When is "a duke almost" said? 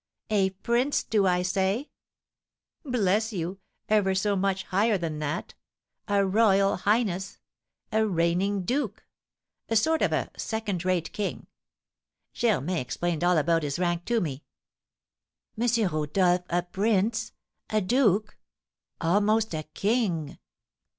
17.69-19.53